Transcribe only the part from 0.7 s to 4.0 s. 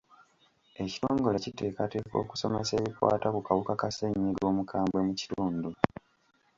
Ekitongole kiteekateeka okusomesa ebikwata ku kawuka ka